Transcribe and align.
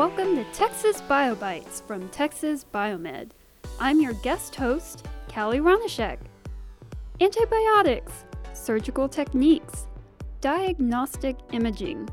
Welcome 0.00 0.34
to 0.36 0.44
Texas 0.54 1.02
BioBites 1.02 1.86
from 1.86 2.08
Texas 2.08 2.64
Biomed. 2.64 3.32
I'm 3.78 4.00
your 4.00 4.14
guest 4.14 4.54
host, 4.56 5.06
Callie 5.30 5.60
Ronishek. 5.60 6.16
Antibiotics, 7.20 8.24
surgical 8.54 9.10
techniques, 9.10 9.88
diagnostic 10.40 11.36
imaging. 11.52 12.08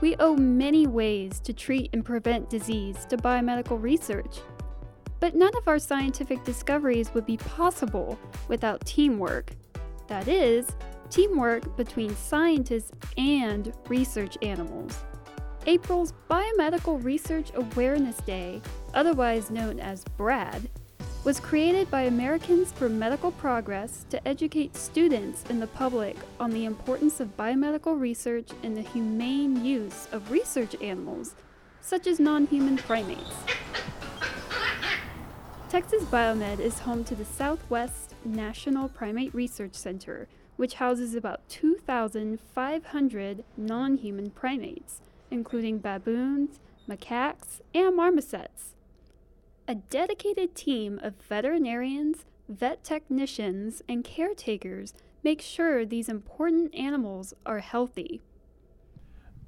We 0.00 0.16
owe 0.16 0.34
many 0.34 0.86
ways 0.86 1.38
to 1.40 1.52
treat 1.52 1.90
and 1.92 2.02
prevent 2.02 2.48
disease 2.48 3.04
to 3.10 3.18
biomedical 3.18 3.82
research. 3.82 4.38
But 5.20 5.34
none 5.34 5.54
of 5.58 5.68
our 5.68 5.78
scientific 5.78 6.42
discoveries 6.42 7.12
would 7.12 7.26
be 7.26 7.36
possible 7.36 8.18
without 8.48 8.86
teamwork. 8.86 9.50
That 10.08 10.26
is, 10.26 10.66
teamwork 11.10 11.76
between 11.76 12.16
scientists 12.16 12.92
and 13.18 13.74
research 13.88 14.38
animals. 14.40 15.04
April's 15.68 16.12
Biomedical 16.30 17.02
Research 17.02 17.50
Awareness 17.56 18.18
Day, 18.18 18.62
otherwise 18.94 19.50
known 19.50 19.80
as 19.80 20.04
BRAD, 20.16 20.68
was 21.24 21.40
created 21.40 21.90
by 21.90 22.02
Americans 22.02 22.70
for 22.70 22.88
Medical 22.88 23.32
Progress 23.32 24.06
to 24.10 24.28
educate 24.28 24.76
students 24.76 25.42
and 25.50 25.60
the 25.60 25.66
public 25.66 26.16
on 26.38 26.52
the 26.52 26.66
importance 26.66 27.18
of 27.18 27.36
biomedical 27.36 27.98
research 27.98 28.50
and 28.62 28.76
the 28.76 28.82
humane 28.82 29.64
use 29.64 30.06
of 30.12 30.30
research 30.30 30.76
animals, 30.80 31.34
such 31.80 32.06
as 32.06 32.20
non 32.20 32.46
human 32.46 32.76
primates. 32.76 33.34
Texas 35.68 36.04
Biomed 36.04 36.60
is 36.60 36.78
home 36.78 37.02
to 37.02 37.16
the 37.16 37.24
Southwest 37.24 38.14
National 38.24 38.88
Primate 38.88 39.34
Research 39.34 39.74
Center, 39.74 40.28
which 40.54 40.74
houses 40.74 41.16
about 41.16 41.48
2,500 41.48 43.44
non 43.56 43.96
human 43.96 44.30
primates 44.30 45.00
including 45.30 45.78
baboons, 45.78 46.60
macaques, 46.88 47.60
and 47.74 47.96
marmosets. 47.96 48.74
A 49.68 49.74
dedicated 49.74 50.54
team 50.54 51.00
of 51.02 51.14
veterinarians, 51.28 52.24
vet 52.48 52.84
technicians, 52.84 53.82
and 53.88 54.04
caretakers 54.04 54.94
make 55.24 55.42
sure 55.42 55.84
these 55.84 56.08
important 56.08 56.72
animals 56.74 57.34
are 57.44 57.58
healthy. 57.58 58.20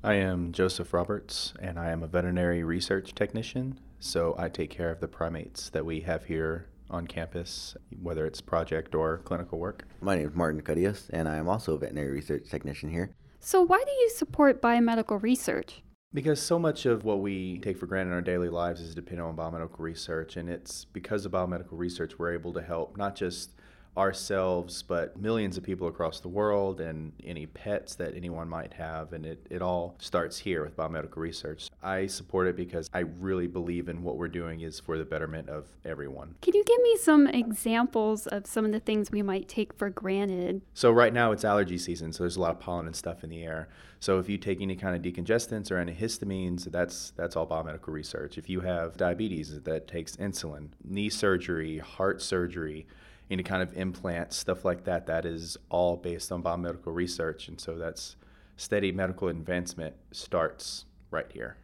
I 0.03 0.15
am 0.15 0.53
Joseph 0.53 0.93
Roberts, 0.93 1.55
and 1.61 1.79
I 1.79 1.91
am 1.91 2.03
a 2.03 2.09
veterinary 2.09 2.65
research 2.65 3.15
technician. 3.15 3.79
So 4.01 4.35
I 4.39 4.49
take 4.49 4.71
care 4.71 4.91
of 4.91 5.01
the 5.01 5.09
primates 5.09 5.71
that 5.71 5.85
we 5.85 6.01
have 6.01 6.25
here 6.25 6.67
on 6.91 7.07
campus, 7.07 7.77
whether 8.01 8.25
it's 8.25 8.41
project 8.41 8.95
or 8.95 9.19
clinical 9.19 9.59
work. 9.59 9.85
My 10.01 10.17
name 10.17 10.29
is 10.29 10.35
Martin 10.35 10.63
Cadias, 10.63 11.11
and 11.13 11.29
I 11.29 11.37
am 11.37 11.49
also 11.49 11.75
a 11.75 11.79
veterinary 11.79 12.13
research 12.13 12.49
technician 12.49 12.91
here. 12.91 13.11
So, 13.41 13.63
why 13.63 13.83
do 13.85 13.93
you 13.93 14.11
support 14.11 14.61
biomedical 14.61 15.23
research? 15.23 15.83
Because 16.13 16.41
so 16.41 16.59
much 16.59 16.87
of 16.87 17.05
what 17.05 17.21
we 17.21 17.59
take 17.59 17.77
for 17.77 17.87
granted 17.87 18.11
in 18.11 18.15
our 18.15 18.23
daily 18.23 18.49
lives 18.49 18.81
is 18.81 18.95
dependent 18.95 19.29
on 19.29 19.37
biomedical 19.37 19.79
research. 19.79 20.37
And 20.37 20.49
it's 20.49 20.85
because 20.87 21.27
of 21.27 21.33
biomedical 21.33 21.73
research 21.73 22.19
we're 22.19 22.33
able 22.33 22.53
to 22.55 22.63
help 22.63 22.97
not 22.97 23.15
just 23.15 23.53
ourselves, 23.99 24.83
but 24.83 25.21
millions 25.21 25.57
of 25.59 25.65
people 25.65 25.89
across 25.89 26.21
the 26.21 26.29
world 26.29 26.81
and 26.81 27.13
any 27.25 27.47
pets 27.47 27.97
that 27.97 28.15
anyone 28.15 28.49
might 28.49 28.73
have. 28.73 29.13
And 29.13 29.27
it, 29.27 29.45
it 29.51 29.61
all 29.61 29.97
starts 29.99 30.39
here 30.39 30.63
with 30.63 30.77
biomedical 30.77 31.17
research. 31.17 31.69
I 31.83 32.07
support 32.07 32.47
it 32.47 32.57
because 32.57 32.89
I 32.95 33.01
really 33.01 33.49
believe 33.49 33.89
in 33.89 34.03
what 34.03 34.17
we're 34.17 34.29
doing 34.29 34.61
is 34.61 34.79
for 34.79 34.99
the 34.99 35.05
betterment 35.05 35.49
of 35.49 35.67
everyone. 35.85 36.37
Can 36.43 36.55
you 36.55 36.63
give 36.65 36.81
me 36.81 36.97
some 36.97 37.27
examples 37.27 38.29
of 38.29 38.47
some 38.47 38.65
of 38.65 38.71
the 38.73 38.81
things 38.81 39.11
we 39.11 39.23
might 39.23 39.49
take 39.49 39.73
for 39.73 39.91
granted? 39.91 40.63
So, 40.75 40.93
right 40.93 41.13
now 41.13 41.33
it's 41.33 41.45
allergy 41.45 41.79
season, 41.79 42.13
so 42.13 42.23
there's 42.23 42.37
a 42.37 42.41
lot 42.41 42.53
of 42.53 42.61
pollen 42.61 42.87
and 42.87 42.95
stuff 42.95 43.25
in 43.25 43.31
the 43.31 43.43
air. 43.43 43.69
So, 43.99 44.21
if 44.21 44.29
you 44.29 44.39
take 44.39 44.61
any 44.61 44.77
kind 44.77 44.95
of 44.95 45.03
decongestants 45.03 45.71
or 45.73 45.85
antihistamines, 45.85 46.71
that's, 46.71 47.13
that's 47.17 47.35
all 47.35 47.47
biomedical 47.47 47.89
research. 47.89 48.39
If 48.39 48.49
you 48.49 48.61
have 48.61 48.97
diabetes, 48.97 49.61
that 49.61 49.89
takes 49.89 50.17
insulin, 50.17 50.69
knee 50.85 51.09
surgery, 51.09 51.79
heart 51.79 52.23
surgery, 52.23 52.87
any 53.31 53.43
kind 53.43 53.63
of 53.63 53.77
implants, 53.77 54.37
stuff 54.37 54.65
like 54.65 54.85
that, 54.85 55.07
that 55.07 55.27
is 55.27 55.57
all 55.69 55.97
based 55.97 56.33
on 56.33 56.43
biomedical 56.43 56.95
research. 56.95 57.49
And 57.49 57.61
so 57.61 57.77
that's 57.77 58.17
steady 58.57 58.93
medical 58.93 59.29
advancement 59.29 59.95
starts 60.13 60.87
right 61.11 61.31
here. 61.33 61.57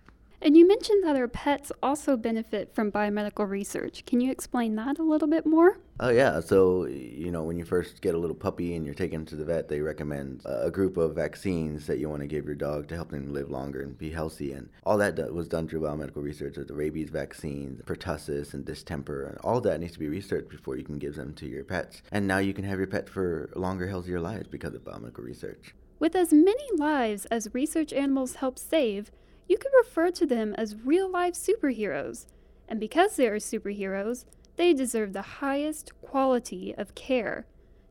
And 0.45 0.59
you 0.59 0.69
mentioned 0.69 1.03
that 1.05 1.17
our 1.17 1.27
pets 1.27 1.73
also 1.83 2.19
benefit 2.19 2.75
from 2.75 2.93
biomedical 2.93 3.49
research. 3.49 4.05
Can 4.05 4.21
you 4.21 4.31
explain 4.31 4.77
that 4.77 4.99
a 4.99 5.03
little 5.03 5.27
bit 5.27 5.47
more? 5.47 5.79
Oh, 5.99 6.11
yeah. 6.11 6.41
So, 6.41 6.85
you 6.85 7.31
know, 7.31 7.45
when 7.45 7.57
you 7.57 7.65
first 7.65 8.03
get 8.03 8.15
a 8.15 8.19
little 8.19 8.37
puppy 8.37 8.77
and 8.77 8.85
you're 8.85 8.95
taken 8.95 9.25
to 9.25 9.37
the 9.37 9.47
vet, 9.47 9.69
they 9.69 9.81
recommend 9.81 10.43
a 10.45 10.71
group 10.71 10.99
of 10.99 11.15
vaccines 11.15 11.87
that 11.87 11.97
you 11.97 12.11
want 12.11 12.21
to 12.21 12.27
give 12.27 12.45
your 12.45 12.57
dog 12.57 12.89
to 12.89 12.95
help 12.95 13.11
them 13.11 13.33
live 13.33 13.49
longer 13.49 13.81
and 13.81 13.97
be 13.97 14.11
healthy. 14.11 14.53
And 14.53 14.69
all 14.85 14.99
that 14.99 15.33
was 15.33 15.49
done 15.49 15.67
through 15.67 15.81
biomedical 15.81 16.23
research 16.23 16.57
the 16.57 16.75
rabies 16.75 17.09
vaccines, 17.09 17.81
pertussis, 17.81 18.53
and 18.53 18.67
distemper. 18.67 19.25
And 19.25 19.39
all 19.39 19.63
that 19.63 19.81
needs 19.81 19.95
to 19.95 19.99
be 19.99 20.09
researched 20.09 20.51
before 20.51 20.77
you 20.77 20.85
can 20.85 20.99
give 20.99 21.15
them 21.15 21.33
to 21.37 21.47
your 21.47 21.65
pets. 21.65 22.03
And 22.13 22.27
now 22.27 22.37
you 22.39 22.53
can 22.53 22.65
have 22.65 22.77
your 22.77 22.87
pet 22.87 23.09
for 23.09 23.49
longer, 23.57 23.89
healthier 23.89 24.21
lives 24.21 24.49
because 24.49 24.75
of 24.75 24.85
biomedical 24.85 25.25
research. 25.25 25.75
With 25.99 26.15
as 26.15 26.35
many 26.35 26.67
lives 26.77 27.25
as 27.27 27.49
research 27.55 27.95
animals 27.95 28.35
help 28.35 28.59
save, 28.59 29.11
you 29.49 29.59
could 29.59 29.73
refer 29.77 30.11
to 30.11 30.27
them 30.27 30.55
as 30.55 30.77
real 30.85 31.09
life 31.09 31.35
superheroes. 31.35 32.27
And 32.69 32.81
because 32.81 33.17
they 33.17 33.29
are 33.29 33.37
superheroes, 33.37 34.25
they 34.57 34.73
deserve 34.73 35.13
the 35.13 35.23
highest 35.23 35.93
quality 36.01 36.75
of 36.77 36.95
care. 36.95 37.47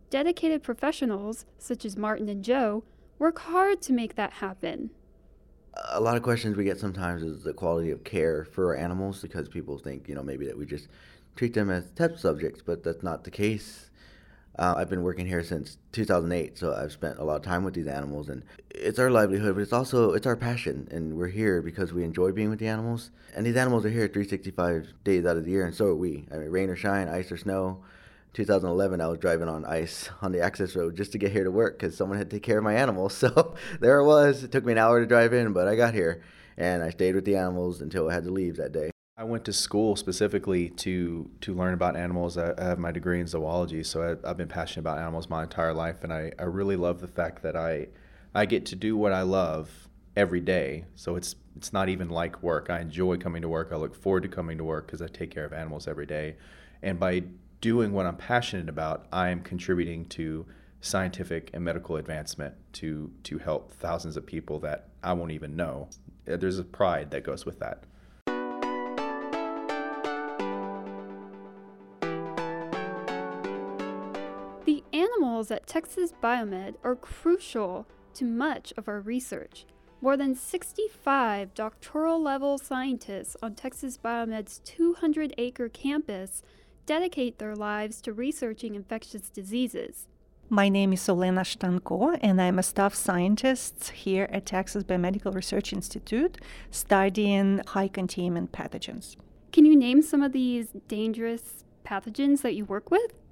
Dedicated 0.09 0.63
professionals, 0.63 1.46
such 1.58 1.86
as 1.86 1.97
Martin 1.97 2.30
and 2.30 2.44
Joe, 2.44 2.84
work 3.19 3.40
hard 3.40 3.81
to 3.84 3.94
make 3.94 4.16
that 4.16 4.34
happen. 4.34 4.90
A 5.92 6.00
lot 6.00 6.16
of 6.16 6.24
questions 6.24 6.56
we 6.56 6.63
get 6.63 6.80
sometimes 6.80 7.24
is 7.24 7.44
the 7.44 7.53
quality 7.53 7.90
of 7.92 8.03
care 8.03 8.46
for 8.46 8.68
our 8.68 8.75
animals 8.75 9.22
because 9.22 9.50
people 9.50 9.78
think, 9.78 10.08
you 10.08 10.16
know, 10.16 10.24
maybe 10.24 10.46
that 10.46 10.58
we 10.58 10.66
just 10.66 10.88
treat 11.36 11.53
them 11.53 11.69
as 11.69 11.90
test 11.92 12.19
subjects, 12.19 12.62
but 12.62 12.84
that's 12.84 13.03
not 13.03 13.24
the 13.24 13.31
case. 13.31 13.90
Uh, 14.58 14.75
I've 14.78 14.90
been 14.90 15.02
working 15.02 15.25
here 15.25 15.44
since 15.44 15.78
2008, 15.94 16.59
so 16.59 16.74
I've 16.74 16.91
spent 16.91 17.18
a 17.18 17.24
lot 17.24 17.38
of 17.38 17.41
time 17.41 17.64
with 17.64 17.74
these 17.74 17.88
animals, 17.88 18.30
and 18.30 18.44
it's 18.69 19.00
our 19.00 19.09
livelihood, 19.09 19.56
but 19.56 19.62
it's 19.62 19.74
also 19.74 20.14
it's 20.14 20.28
our 20.28 20.36
passion, 20.36 20.88
and 20.91 21.18
we're 21.18 21.28
here 21.28 21.62
because 21.62 21.91
we 21.91 22.03
enjoy 22.03 22.31
being 22.31 22.52
with 22.52 22.59
the 22.59 22.68
animals. 22.68 23.09
And 23.36 23.47
these 23.47 23.56
animals 23.56 23.84
are 23.84 23.90
here 23.90 24.08
365 24.08 24.94
days 25.03 25.25
out 25.25 25.38
of 25.38 25.46
the 25.46 25.52
year, 25.52 25.66
and 25.66 25.74
so 25.74 25.88
are 25.88 25.96
we. 25.96 26.28
I 26.31 26.36
mean, 26.36 26.50
rain 26.50 26.69
or 26.69 26.75
shine, 26.75 27.08
ice 27.08 27.31
or 27.31 27.38
snow. 27.38 27.84
2011, 28.34 29.02
I 29.02 29.08
was 29.08 29.19
driving 29.19 29.47
on 29.47 29.66
ice 29.66 30.09
on 30.22 30.31
the 30.31 30.42
access 30.42 30.75
road 30.75 30.97
just 30.97 31.12
to 31.13 31.18
get 31.18 31.31
here 31.31 31.44
to 31.44 31.52
work 31.52 31.80
because 31.80 31.97
someone 31.97 32.19
had 32.19 32.30
to 32.30 32.36
take 32.36 32.44
care 32.44 32.59
of 32.59 32.63
my 32.63 32.75
animals. 32.75 33.13
So 33.24 33.56
there 33.80 34.00
it 34.00 34.06
was. 34.06 34.44
It 34.44 34.52
took 34.52 34.66
me 34.66 34.74
an 34.74 34.78
hour 34.78 35.00
to 35.00 35.08
drive 35.08 35.34
in, 35.34 35.53
but 35.53 35.68
I 35.68 35.75
got 35.75 35.96
here, 35.96 36.22
and 36.58 36.84
I 36.84 36.92
stayed 36.92 37.16
with 37.16 37.25
the 37.25 37.38
animals 37.38 37.81
until 37.81 38.08
I 38.08 38.13
had 38.13 38.25
to 38.25 38.31
leave 38.31 38.58
that 38.58 38.72
day. 38.72 38.93
I 39.16 39.25
went 39.25 39.46
to 39.46 39.53
school 39.53 39.96
specifically 39.96 40.69
to 40.69 41.29
to 41.41 41.53
learn 41.53 41.75
about 41.75 41.96
animals. 41.96 42.35
I, 42.35 42.53
I 42.57 42.63
have 42.63 42.79
my 42.79 42.91
degree 42.91 43.19
in 43.19 43.28
zoology, 43.28 43.84
so 43.84 44.18
I, 44.24 44.28
have 44.28 44.38
been 44.38 44.47
passionate 44.47 44.81
about 44.81 44.97
animals 44.97 45.29
my 45.29 45.44
entire 45.44 45.74
life, 45.74 46.03
and 46.03 46.12
I, 46.12 46.31
I 46.40 46.44
really 46.44 46.75
love 46.75 47.00
the 47.00 47.07
fact 47.07 47.44
that 47.44 47.56
I 47.56 47.90
I 48.34 48.46
get 48.46 48.66
to 48.68 48.75
do 48.75 48.97
what 48.97 49.13
I 49.13 49.22
love 49.22 49.88
every 50.16 50.41
day. 50.41 50.85
So 50.96 51.16
it's 51.16 51.35
it's 51.56 51.72
not 51.72 51.90
even 51.90 52.09
like 52.09 52.41
work. 52.41 52.72
I 52.72 52.79
enjoy 52.79 53.18
coming 53.18 53.44
to 53.44 53.50
work. 53.50 53.69
I 53.72 53.75
look 53.75 53.94
forward 53.94 54.24
to 54.24 54.29
coming 54.29 54.57
to 54.57 54.63
work 54.63 54.88
because 54.88 55.01
I 55.01 55.07
take 55.07 55.30
care 55.30 55.45
of 55.45 55.53
animals 55.53 55.88
every 55.88 56.07
day, 56.07 56.38
and 56.81 57.00
by 57.00 57.24
doing 57.62 57.94
what 57.94 58.07
I'm 58.07 58.18
passionate 58.18 58.68
about, 58.68 59.06
I 59.12 59.30
am 59.30 59.41
contributing 59.41 60.06
to 60.06 60.47
scientific 60.81 61.51
and 61.53 61.63
medical 61.63 61.97
advancement 61.97 62.56
to 62.74 63.12
to 63.25 63.38
help 63.38 63.74
thousands 63.74 64.18
of 64.18 64.25
people 64.25 64.59
that 64.62 64.90
I 65.03 65.13
won't 65.13 65.31
even 65.31 65.56
know. 65.56 65.90
There's 66.25 66.57
a 66.57 66.63
pride 66.63 67.12
that 67.12 67.24
goes 67.24 67.45
with 67.45 67.59
that. 67.59 67.84
Animals 75.44 75.51
at 75.51 75.68
Texas 75.68 76.13
Biomed 76.24 76.75
are 76.84 76.95
crucial 76.95 77.86
to 78.13 78.24
much 78.24 78.72
of 78.78 78.88
our 78.88 79.01
research. 79.01 79.66
More 80.01 80.16
than 80.16 80.36
65 80.36 81.54
doctoral 81.54 82.22
level 82.22 82.57
scientists 82.57 83.36
on 83.44 83.56
Texas 83.56 83.98
Biomed's 83.98 84.60
200 84.63 85.34
acre 85.38 85.68
campus 85.68 86.44
dedicate 86.86 87.40
their 87.40 87.56
lives 87.56 88.01
to 88.01 88.13
researching 88.13 88.75
infectious 88.75 89.30
diseases. 89.30 90.07
My 90.50 90.69
name 90.69 90.94
is 90.94 91.07
Olena 91.07 91.44
Shtanko, 91.44 92.18
and 92.22 92.42
I'm 92.42 92.60
a 92.60 92.63
staff 92.63 92.94
scientist 92.94 93.90
here 93.90 94.30
at 94.31 94.45
Texas 94.45 94.84
Biomedical 94.84 95.34
Research 95.34 95.74
Institute 95.74 96.38
studying 96.72 97.62
high 97.68 97.90
containment 97.90 98.51
pathogens. 98.54 99.18
Can 99.51 99.66
you 99.66 99.75
name 99.75 100.01
some 100.01 100.22
of 100.22 100.31
these 100.31 100.68
dangerous 100.88 101.66
pathogens 101.86 102.42
that 102.42 102.56
you 102.56 102.63
work 102.66 102.90
with? 102.90 103.23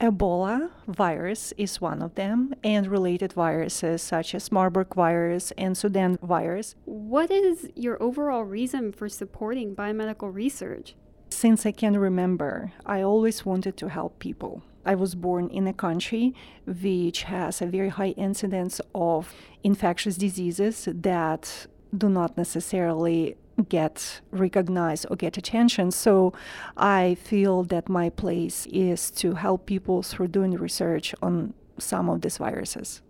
Ebola 0.00 0.70
virus 0.88 1.52
is 1.58 1.78
one 1.78 2.00
of 2.00 2.14
them, 2.14 2.54
and 2.64 2.86
related 2.86 3.34
viruses 3.34 4.00
such 4.00 4.34
as 4.34 4.50
Marburg 4.50 4.94
virus 4.94 5.52
and 5.58 5.76
Sudan 5.76 6.16
virus. 6.22 6.74
What 6.86 7.30
is 7.30 7.68
your 7.76 8.02
overall 8.02 8.44
reason 8.44 8.92
for 8.92 9.10
supporting 9.10 9.76
biomedical 9.76 10.34
research? 10.34 10.94
Since 11.28 11.66
I 11.66 11.72
can 11.72 11.98
remember, 11.98 12.72
I 12.86 13.02
always 13.02 13.44
wanted 13.44 13.76
to 13.76 13.88
help 13.88 14.18
people. 14.18 14.62
I 14.86 14.94
was 14.94 15.14
born 15.14 15.50
in 15.50 15.66
a 15.66 15.74
country 15.74 16.34
which 16.64 17.24
has 17.24 17.60
a 17.60 17.66
very 17.66 17.90
high 17.90 18.14
incidence 18.16 18.80
of 18.94 19.34
infectious 19.62 20.16
diseases 20.16 20.88
that 20.90 21.66
do 21.96 22.08
not 22.08 22.36
necessarily 22.36 23.36
get 23.68 24.20
recognized 24.30 25.06
or 25.10 25.16
get 25.16 25.36
attention. 25.36 25.90
So 25.90 26.32
I 26.76 27.16
feel 27.16 27.64
that 27.64 27.88
my 27.88 28.10
place 28.10 28.66
is 28.66 29.10
to 29.12 29.34
help 29.34 29.66
people 29.66 30.02
through 30.02 30.28
doing 30.28 30.52
research 30.52 31.14
on 31.22 31.54
some 31.78 32.08
of 32.08 32.22
these 32.22 32.38
viruses. 32.38 33.02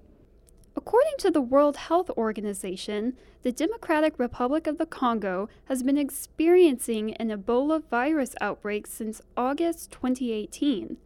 According 0.76 1.14
to 1.18 1.30
the 1.30 1.40
World 1.40 1.76
Health 1.76 2.10
Organization, 2.10 3.16
the 3.42 3.52
Democratic 3.52 4.18
Republic 4.18 4.66
of 4.66 4.78
the 4.78 4.86
Congo 4.86 5.48
has 5.66 5.82
been 5.82 5.98
experiencing 5.98 7.14
an 7.14 7.28
Ebola 7.28 7.82
virus 7.90 8.34
outbreak 8.40 8.86
since 8.86 9.20
August 9.36 9.90
2018. 9.90 10.96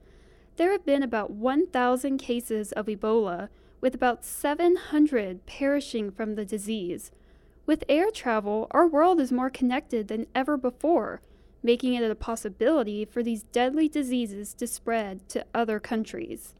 There 0.56 0.70
have 0.70 0.84
been 0.86 1.02
about 1.02 1.30
1,000 1.30 2.18
cases 2.18 2.72
of 2.72 2.86
Ebola, 2.86 3.48
with 3.80 3.94
about 3.94 4.24
700 4.24 5.44
perishing 5.44 6.10
from 6.10 6.36
the 6.36 6.44
disease. 6.44 7.10
With 7.66 7.84
air 7.88 8.10
travel, 8.10 8.66
our 8.72 8.86
world 8.86 9.18
is 9.20 9.32
more 9.32 9.48
connected 9.48 10.08
than 10.08 10.26
ever 10.34 10.58
before, 10.58 11.22
making 11.62 11.94
it 11.94 12.10
a 12.10 12.14
possibility 12.14 13.06
for 13.06 13.22
these 13.22 13.44
deadly 13.44 13.88
diseases 13.88 14.52
to 14.54 14.66
spread 14.66 15.26
to 15.30 15.46
other 15.54 15.80
countries. 15.80 16.54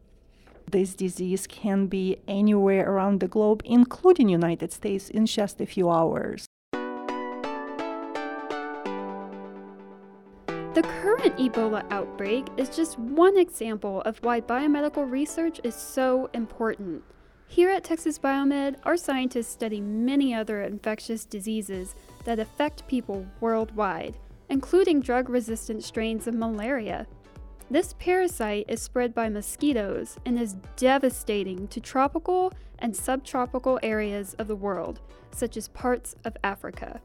This 0.71 0.95
disease 0.95 1.47
can 1.47 1.89
be 1.89 2.17
anywhere 2.27 2.91
around 2.91 3.21
the 3.21 3.29
globe, 3.29 3.61
including 3.67 4.31
United 4.31 4.73
States, 4.73 5.11
in 5.11 5.27
just 5.27 5.61
a 5.61 5.67
few 5.67 5.91
hours. 5.91 6.47
The 10.47 10.83
current 11.03 11.37
Ebola 11.37 11.85
outbreak 11.91 12.47
is 12.57 12.75
just 12.75 12.99
one 12.99 13.37
example 13.37 14.01
of 14.03 14.17
why 14.23 14.41
biomedical 14.41 15.09
research 15.09 15.61
is 15.63 15.75
so 15.75 16.31
important. 16.33 17.05
Here 17.47 17.71
at 17.71 17.85
Texas 17.85 18.19
Biomed, 18.19 18.77
our 18.83 18.97
scientists 18.97 19.49
study 19.53 19.81
many 19.81 20.35
other 20.35 20.63
infectious 20.63 21.25
diseases 21.25 21.95
that 22.25 22.41
affect 22.41 22.87
people 22.89 23.27
worldwide, 23.41 24.17
including 24.49 25.01
drug 25.01 25.29
resistant 25.29 25.85
strains 25.85 26.27
of 26.27 26.35
malaria. 26.35 27.07
This 27.71 27.95
parasite 27.99 28.67
is 28.69 28.83
spread 28.83 29.15
by 29.15 29.29
mosquitoes 29.29 30.19
and 30.27 30.39
is 30.39 30.57
devastating 30.77 31.69
to 31.69 31.81
tropical 31.81 32.53
and 32.81 32.95
subtropical 32.95 33.79
areas 33.83 34.35
of 34.35 34.49
the 34.49 34.57
world, 34.57 35.01
such 35.31 35.57
as 35.57 35.69
parts 35.69 36.17
of 36.25 36.37
Africa. 36.43 37.01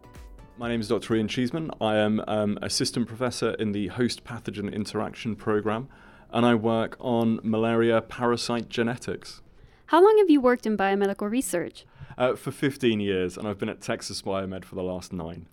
My 0.58 0.68
name 0.68 0.82
is 0.82 0.90
Dr. 0.90 1.16
Ian 1.16 1.28
Cheeseman. 1.28 1.72
I 1.80 1.96
am 1.96 2.22
um, 2.28 2.60
assistant 2.62 3.08
professor 3.08 3.52
in 3.52 3.72
the 3.72 3.88
host 3.88 4.24
pathogen 4.24 4.74
interaction 4.74 5.36
program, 5.36 5.88
and 6.32 6.46
I 6.46 6.56
work 6.56 6.98
on 7.00 7.40
malaria 7.44 8.02
parasite 8.02 8.68
genetics. 8.68 9.42
How 9.90 10.04
long 10.04 10.20
have 10.20 10.30
you 10.30 10.40
worked 10.40 10.68
in 10.68 10.78
biomedical 10.78 11.32
research? 11.32 11.84
Uh, 12.16 12.36
for 12.36 12.52
15 12.52 13.00
years, 13.00 13.36
and 13.40 13.48
I've 13.48 13.58
been 13.58 13.70
at 13.70 13.82
Texas 13.82 14.22
Biomed 14.22 14.64
for 14.64 14.76
the 14.76 14.84
last 14.84 15.12
nine. 15.12 15.48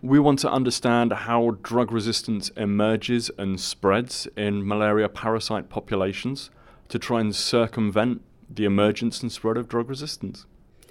We 0.00 0.20
want 0.20 0.38
to 0.40 0.50
understand 0.52 1.12
how 1.12 1.56
drug 1.64 1.90
resistance 1.90 2.50
emerges 2.50 3.28
and 3.36 3.60
spreads 3.60 4.28
in 4.36 4.64
malaria 4.64 5.08
parasite 5.08 5.68
populations 5.68 6.48
to 6.90 7.00
try 7.00 7.18
and 7.20 7.34
circumvent 7.34 8.22
the 8.48 8.66
emergence 8.66 9.20
and 9.20 9.32
spread 9.32 9.56
of 9.56 9.68
drug 9.68 9.88
resistance. 9.88 10.46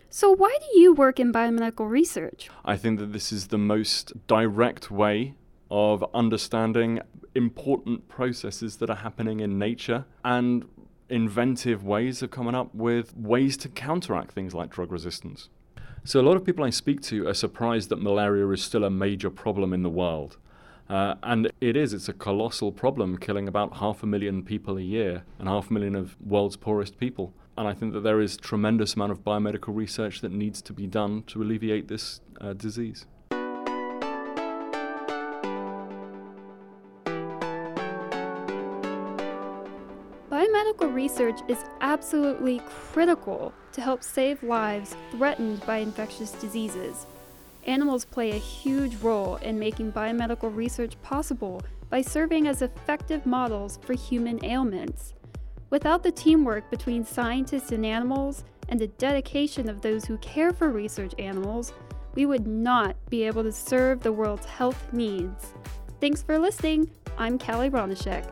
So, 0.10 0.30
why 0.30 0.54
do 0.60 0.78
you 0.78 0.94
work 0.94 1.18
in 1.18 1.32
biomedical 1.32 1.90
research? 1.90 2.50
I 2.66 2.76
think 2.76 3.00
that 3.00 3.14
this 3.14 3.32
is 3.32 3.48
the 3.48 3.58
most 3.58 4.28
direct 4.28 4.92
way 4.92 5.36
of 5.70 6.04
understanding 6.14 7.00
important 7.36 8.10
processes 8.10 8.76
that 8.78 8.90
are 8.90 8.98
happening 8.98 9.40
in 9.40 9.58
nature 9.58 10.04
and 10.26 10.66
inventive 11.12 11.84
ways 11.84 12.22
of 12.22 12.32
coming 12.32 12.56
up 12.56 12.74
with 12.74 13.16
ways 13.16 13.58
to 13.58 13.70
counteract 13.70 14.32
things 14.32 14.54
like 14.54 14.70
drug 14.70 14.92
resistance. 14.92 15.50
So, 16.04 16.20
a 16.20 16.24
lot 16.24 16.36
of 16.36 16.44
people 16.44 16.66
I 16.66 16.72
speak 16.72 17.02
to 17.04 17.28
are 17.28 17.34
surprised 17.34 17.90
that 17.90 18.02
malaria 18.02 18.48
is 18.50 18.64
still 18.64 18.84
a 18.84 18.90
major 18.90 19.30
problem 19.30 19.74
in 19.74 19.84
the 19.84 19.90
world. 19.90 20.38
Uh, 20.90 21.16
and 21.24 21.50
it 21.62 21.78
is, 21.78 21.94
it's 21.94 22.10
a 22.10 22.14
colossal 22.14 22.72
problem, 22.72 23.18
killing 23.18 23.48
about 23.48 23.78
half 23.78 24.04
a 24.04 24.06
million 24.06 24.44
people 24.44 24.78
a 24.78 24.82
year 24.82 25.24
and 25.40 25.48
half 25.48 25.70
a 25.70 25.74
million 25.74 25.96
of 25.96 26.18
the 26.20 26.28
world's 26.28 26.58
poorest 26.58 27.00
people. 27.00 27.34
And 27.58 27.68
I 27.68 27.74
think 27.74 27.94
that 27.94 28.02
there 28.02 28.20
is 28.20 28.36
tremendous 28.36 28.96
amount 28.96 29.12
of 29.12 29.24
biomedical 29.24 29.76
research 29.76 30.22
that 30.22 30.32
needs 30.32 30.62
to 30.64 30.74
be 30.74 30.88
done 30.88 31.24
to 31.28 31.42
alleviate 31.42 31.88
this 31.88 32.20
uh, 32.42 32.54
disease. 32.54 33.06
Biomedical 40.52 40.94
research 40.94 41.40
is 41.48 41.64
absolutely 41.80 42.62
critical 42.92 43.54
to 43.72 43.82
help 43.82 44.04
save 44.04 44.44
lives 44.44 44.96
threatened 45.12 45.66
by 45.66 45.78
infectious 45.78 46.32
diseases. 46.32 47.06
Animals 47.68 48.04
play 48.04 48.32
a 48.32 48.38
huge 48.38 48.96
role 48.98 49.38
in 49.38 49.58
making 49.58 49.94
biomedical 49.94 50.54
research 50.54 51.02
possible 51.04 51.62
by 51.90 52.02
serving 52.02 52.48
as 52.48 52.62
effective 52.62 53.26
models 53.26 53.80
for 53.84 53.94
human 53.94 54.44
ailments. 54.44 55.14
Without 55.70 56.04
the 56.04 56.12
teamwork 56.12 56.70
between 56.70 57.06
scientists 57.06 57.72
and 57.72 57.86
animals 57.86 58.44
and 58.68 58.80
the 58.80 58.88
dedication 58.88 59.70
of 59.70 59.82
those 59.82 60.04
who 60.04 60.18
care 60.18 60.52
for 60.52 60.70
research 60.70 61.14
animals, 61.18 61.72
we 62.16 62.26
would 62.26 62.48
not 62.48 62.98
be 63.10 63.24
able 63.24 63.44
to 63.44 63.54
serve 63.54 64.02
the 64.02 64.12
world's 64.12 64.46
health 64.46 64.92
needs. 64.92 65.54
Thanks 66.02 66.22
for 66.22 66.38
listening. 66.38 66.90
I'm 67.18 67.40
Callie 67.40 67.70
Ronishek. 67.70 68.26